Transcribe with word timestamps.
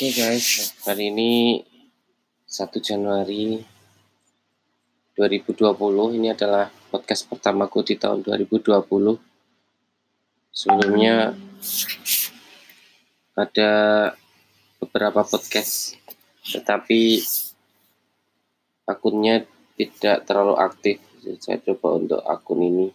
Oke 0.00 0.16
guys, 0.16 0.72
hari 0.88 1.12
ini 1.12 1.60
1 2.48 2.72
Januari 2.80 3.60
2020 5.12 6.16
ini 6.16 6.32
adalah 6.32 6.72
podcast 6.88 7.28
pertamaku 7.28 7.84
di 7.84 8.00
tahun 8.00 8.24
2020. 8.24 8.80
Sebelumnya 10.56 11.36
ada 13.36 13.72
beberapa 14.80 15.20
podcast, 15.20 16.00
tetapi 16.48 17.20
akunnya 18.88 19.44
tidak 19.76 20.24
terlalu 20.24 20.56
aktif. 20.64 20.96
Saya 21.44 21.60
coba 21.60 22.00
untuk 22.00 22.24
akun 22.24 22.60
ini. 22.64 22.88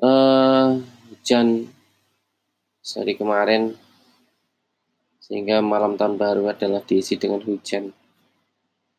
Uh, 0.00 0.80
hujan 1.12 1.68
sehari 2.80 3.12
kemarin 3.12 3.76
sehingga 5.24 5.64
malam 5.64 5.96
tahun 5.96 6.20
baru 6.20 6.52
adalah 6.52 6.84
diisi 6.84 7.16
dengan 7.16 7.40
hujan. 7.40 7.88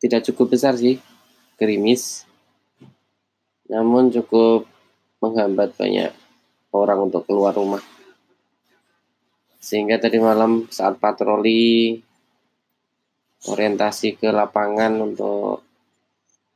Tidak 0.02 0.26
cukup 0.26 0.58
besar 0.58 0.74
sih, 0.74 0.98
gerimis, 1.54 2.26
namun 3.70 4.10
cukup 4.10 4.66
menghambat 5.22 5.78
banyak 5.78 6.10
orang 6.74 7.06
untuk 7.06 7.30
keluar 7.30 7.54
rumah. 7.54 7.82
Sehingga 9.62 10.02
tadi 10.02 10.18
malam 10.18 10.66
saat 10.66 10.98
patroli 10.98 11.94
orientasi 13.46 14.18
ke 14.18 14.34
lapangan 14.34 14.98
untuk 14.98 15.62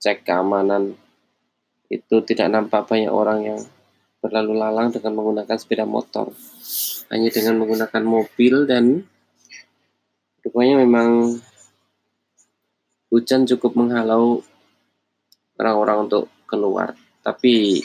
cek 0.02 0.26
keamanan 0.26 0.98
itu 1.86 2.16
tidak 2.26 2.50
nampak 2.50 2.90
banyak 2.90 3.10
orang 3.10 3.38
yang 3.46 3.60
berlalu 4.18 4.58
lalang 4.58 4.90
dengan 4.90 5.14
menggunakan 5.14 5.56
sepeda 5.58 5.86
motor 5.86 6.34
hanya 7.10 7.30
dengan 7.30 7.58
menggunakan 7.58 8.02
mobil 8.06 8.66
dan 8.66 9.06
Rupanya 10.50 10.82
memang 10.82 11.38
hujan 13.06 13.46
cukup 13.46 13.78
menghalau 13.78 14.42
orang-orang 15.54 16.10
untuk 16.10 16.26
keluar. 16.50 16.98
Tapi 17.22 17.78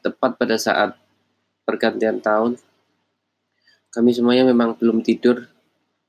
tepat 0.00 0.40
pada 0.40 0.56
saat 0.56 0.96
pergantian 1.68 2.16
tahun, 2.24 2.56
kami 3.92 4.08
semuanya 4.16 4.48
memang 4.48 4.72
belum 4.80 5.04
tidur, 5.04 5.52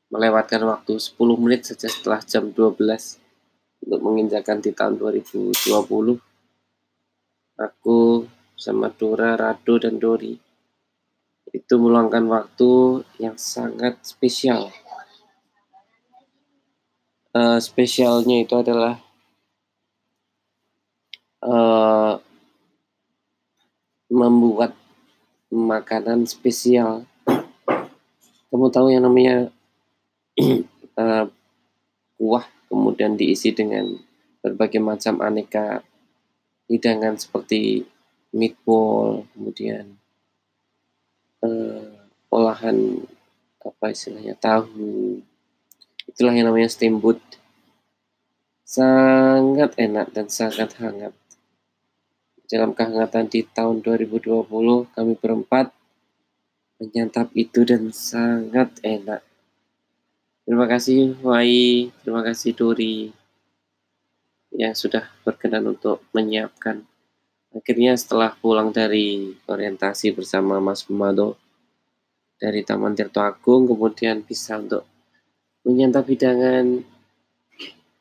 melewatkan 0.08 0.64
waktu 0.64 0.96
10 0.96 1.20
menit 1.36 1.68
saja 1.68 1.92
setelah 1.92 2.24
jam 2.24 2.56
12 2.56 3.20
untuk 3.84 4.00
menginjakan 4.08 4.64
di 4.64 4.72
tahun 4.72 4.96
2020. 5.04 5.52
Aku 7.60 8.24
sama 8.56 8.88
Dora, 8.88 9.36
Rado, 9.36 9.76
dan 9.84 10.00
Dori 10.00 10.32
itu 11.52 11.74
meluangkan 11.76 12.24
waktu 12.32 13.04
yang 13.20 13.36
sangat 13.36 14.00
spesial 14.08 14.72
uh, 17.36 17.60
spesialnya 17.60 18.44
itu 18.44 18.56
adalah 18.60 19.00
uh, 21.44 22.20
membuat 24.12 24.76
makanan 25.52 26.28
spesial. 26.28 27.08
Kamu 28.52 28.68
tahu 28.68 28.92
yang 28.92 29.08
namanya 29.08 29.48
uh, 31.00 31.26
kemudian 32.72 33.20
diisi 33.20 33.52
dengan 33.52 34.00
berbagai 34.40 34.80
macam 34.80 35.20
aneka 35.20 35.84
hidangan 36.72 37.20
seperti 37.20 37.84
meatball, 38.32 39.28
kemudian 39.36 40.00
uh, 41.44 41.92
olahan 42.32 43.04
apa 43.62 43.92
istilahnya 43.92 44.40
tahu, 44.40 45.20
Itulah 46.12 46.36
yang 46.36 46.52
namanya 46.52 46.68
steamboat. 46.68 47.24
Sangat 48.68 49.80
enak 49.80 50.12
dan 50.12 50.28
sangat 50.28 50.76
hangat. 50.84 51.16
Dalam 52.52 52.76
kehangatan 52.76 53.32
di 53.32 53.48
tahun 53.48 53.80
2020, 53.80 54.44
kami 54.92 55.14
berempat 55.16 55.72
menyantap 56.84 57.32
itu 57.32 57.64
dan 57.64 57.96
sangat 57.96 58.76
enak. 58.84 59.24
Terima 60.44 60.68
kasih 60.68 61.16
Wai, 61.24 61.96
terima 62.04 62.28
kasih 62.28 62.52
Duri 62.52 63.14
yang 64.52 64.76
sudah 64.76 65.08
berkenan 65.24 65.72
untuk 65.72 66.04
menyiapkan. 66.12 66.84
Akhirnya 67.56 67.96
setelah 67.96 68.36
pulang 68.36 68.76
dari 68.76 69.32
orientasi 69.48 70.12
bersama 70.12 70.60
Mas 70.60 70.84
Pemado 70.84 71.40
dari 72.36 72.68
Taman 72.68 73.00
Tirto 73.00 73.24
Agung, 73.24 73.64
kemudian 73.64 74.28
bisa 74.28 74.60
untuk 74.60 74.84
menyantap 75.62 76.10
hidangan 76.10 76.82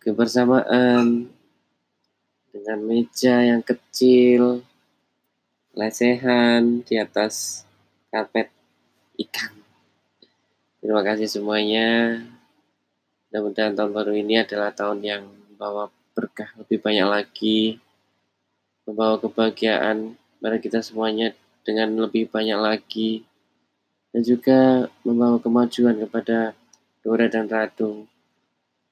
kebersamaan 0.01 1.29
dengan 2.51 2.79
meja 2.83 3.45
yang 3.45 3.63
kecil, 3.63 4.65
lesehan 5.77 6.83
di 6.83 6.99
atas 6.99 7.65
karpet 8.11 8.51
ikan. 9.21 9.53
Terima 10.81 11.05
kasih 11.05 11.29
semuanya. 11.29 12.21
Mudah-mudahan 13.31 13.77
tahun 13.77 13.93
baru 13.95 14.13
ini 14.17 14.43
adalah 14.43 14.75
tahun 14.75 15.05
yang 15.05 15.23
membawa 15.53 15.93
berkah 16.17 16.51
lebih 16.59 16.83
banyak 16.83 17.07
lagi, 17.07 17.79
membawa 18.89 19.21
kebahagiaan 19.23 20.19
pada 20.41 20.57
kita 20.59 20.83
semuanya 20.83 21.37
dengan 21.63 21.95
lebih 22.01 22.27
banyak 22.33 22.59
lagi, 22.59 23.23
dan 24.11 24.25
juga 24.27 24.91
membawa 25.07 25.39
kemajuan 25.39 26.01
kepada 26.03 26.57
Dora 27.01 27.33
dan 27.33 27.49
Radu 27.49 28.05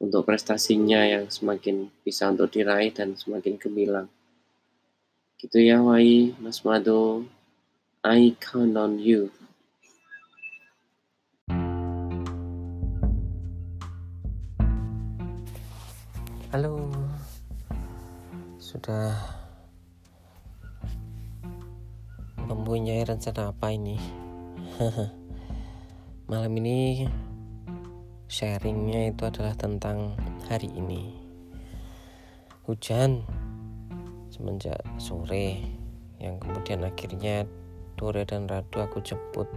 untuk 0.00 0.24
prestasinya 0.24 1.04
yang 1.04 1.28
semakin 1.28 1.92
bisa 2.00 2.32
untuk 2.32 2.48
diraih 2.48 2.88
dan 2.88 3.12
semakin 3.12 3.60
gemilang. 3.60 4.08
Gitu 5.36 5.60
ya 5.60 5.84
Wai, 5.84 6.32
Mas 6.41 6.64
Mado. 6.64 7.28
I 8.00 8.32
count 8.41 8.80
on 8.80 8.96
you. 8.96 9.28
Halo, 16.48 16.88
sudah 18.56 19.12
mempunyai 22.40 23.04
rencana 23.04 23.52
apa 23.52 23.69
ini? 23.69 24.00
Malam 26.32 26.56
ini 26.56 27.04
sharingnya 28.28 29.09
itu 29.09 29.25
adalah 29.25 29.56
tentang 29.56 30.12
hari 30.53 30.69
ini. 30.77 31.16
Hujan 32.69 33.25
semenjak 34.28 34.77
sore 35.00 35.65
yang 36.21 36.37
kemudian 36.37 36.84
akhirnya 36.84 37.49
Dore 37.97 38.28
dan 38.28 38.44
Radu 38.44 38.84
aku 38.84 39.00
jemput. 39.00 39.49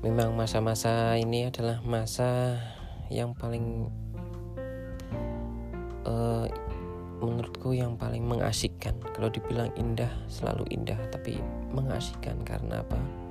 Memang 0.00 0.32
masa-masa 0.32 1.14
ini 1.20 1.52
adalah 1.52 1.84
masa 1.84 2.56
yang 3.12 3.36
paling 3.36 3.92
uh, 6.08 6.48
menurutku 7.20 7.76
yang 7.76 8.00
paling 8.00 8.24
mengasihkan. 8.24 8.96
Kalau 9.12 9.28
dibilang 9.28 9.68
indah 9.76 10.10
selalu 10.24 10.64
indah 10.72 10.96
tapi 11.12 11.36
mengasihkan 11.76 12.40
karena 12.48 12.80
apa 12.80 13.27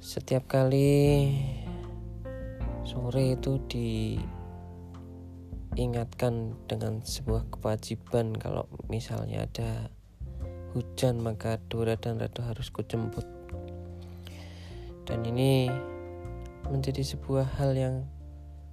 setiap 0.00 0.48
kali 0.48 1.28
sore 2.88 3.36
itu 3.36 3.60
diingatkan 5.76 6.56
dengan 6.64 7.04
sebuah 7.04 7.52
kewajiban. 7.52 8.32
Kalau 8.32 8.64
misalnya 8.88 9.44
ada 9.44 9.92
hujan 10.72 11.20
maka 11.20 11.60
Dora 11.68 12.00
dan 12.00 12.16
Rado 12.16 12.40
harus 12.40 12.72
kujemput. 12.72 13.28
Dan 15.04 15.20
ini 15.28 15.68
menjadi 16.72 17.04
sebuah 17.04 17.60
hal 17.60 17.76
yang 17.76 18.08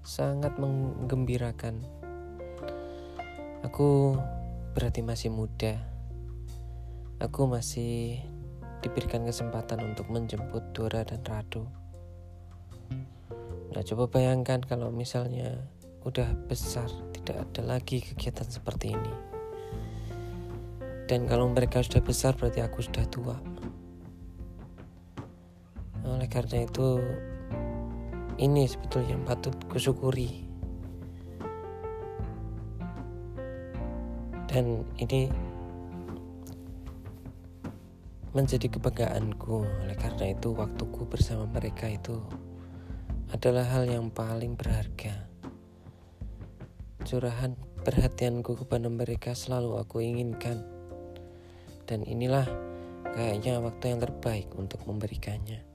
sangat 0.07 0.55
menggembirakan. 0.55 1.83
Aku 3.67 4.15
berarti 4.71 5.03
masih 5.03 5.27
muda. 5.27 5.75
Aku 7.19 7.51
masih 7.51 8.23
diberikan 8.87 9.27
kesempatan 9.27 9.83
untuk 9.83 10.07
menjemput 10.07 10.71
Dora 10.71 11.03
dan 11.03 11.19
Radu. 11.27 11.67
Nah, 13.75 13.83
coba 13.83 14.07
bayangkan 14.07 14.63
kalau 14.63 14.87
misalnya 14.89 15.59
udah 16.07 16.31
besar, 16.47 16.87
tidak 17.11 17.43
ada 17.43 17.77
lagi 17.77 17.99
kegiatan 17.99 18.47
seperti 18.47 18.95
ini. 18.95 19.13
Dan 21.11 21.27
kalau 21.27 21.51
mereka 21.51 21.83
sudah 21.83 21.99
besar, 21.99 22.31
berarti 22.39 22.63
aku 22.63 22.79
sudah 22.79 23.03
tua. 23.11 23.35
Oleh 26.07 26.31
karena 26.31 26.63
itu, 26.63 27.03
ini 28.39 28.63
sebetulnya 28.71 29.19
yang 29.19 29.27
patut 29.27 29.55
kusyukuri. 29.67 30.47
Dan 34.47 34.87
ini 35.03 35.27
menjadi 38.37 38.69
kebanggaanku. 38.69 39.65
Oleh 39.65 39.97
karena 39.97 40.29
itu, 40.29 40.53
waktuku 40.53 41.09
bersama 41.09 41.49
mereka 41.49 41.89
itu 41.89 42.21
adalah 43.33 43.65
hal 43.65 43.89
yang 43.89 44.13
paling 44.13 44.53
berharga. 44.53 45.25
Curahan 47.01 47.57
perhatianku 47.81 48.61
kepada 48.61 48.93
mereka 48.93 49.33
selalu 49.33 49.81
aku 49.81 50.05
inginkan. 50.05 50.61
Dan 51.89 52.05
inilah 52.05 52.45
kayaknya 53.17 53.57
waktu 53.57 53.97
yang 53.97 54.05
terbaik 54.05 54.53
untuk 54.53 54.85
memberikannya. 54.85 55.65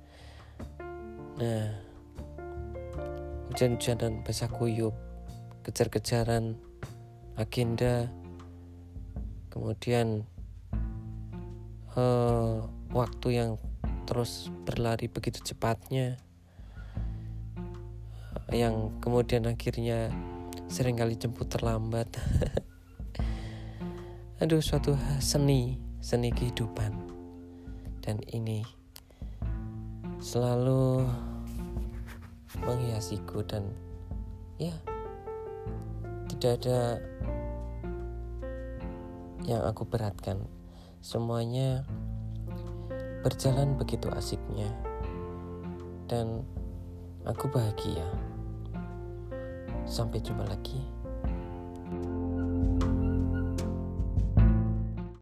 Nah, 1.42 1.66
hujan-hujanan 3.50 4.22
basah 4.22 4.46
kuyup, 4.46 4.94
kejar-kejaran, 5.66 6.54
agenda, 7.34 8.06
kemudian 9.50 10.30
uh, 11.96 12.64
waktu 12.92 13.28
yang 13.36 13.50
terus 14.04 14.52
berlari 14.68 15.08
begitu 15.08 15.40
cepatnya 15.40 16.20
yang 18.52 18.92
kemudian 19.00 19.48
akhirnya 19.48 20.12
sering 20.68 21.00
kali 21.00 21.16
jemput 21.16 21.48
terlambat. 21.48 22.08
Aduh 24.44 24.60
suatu 24.60 24.96
seni 25.20 25.80
seni 26.04 26.28
kehidupan. 26.28 26.92
Dan 28.02 28.18
ini 28.34 28.66
selalu 30.18 31.06
menghiasiku 32.66 33.46
dan 33.46 33.70
ya 34.58 34.74
tidak 36.26 36.58
ada 36.60 36.98
yang 39.46 39.62
aku 39.62 39.86
beratkan 39.86 40.42
semuanya 41.02 41.82
berjalan 43.26 43.74
begitu 43.74 44.06
asiknya. 44.14 44.70
Dan 46.06 46.46
aku 47.26 47.50
bahagia. 47.50 48.06
Sampai 49.82 50.22
jumpa 50.22 50.46
lagi. 50.46 50.78
thank 51.92 52.82
you 52.84 52.91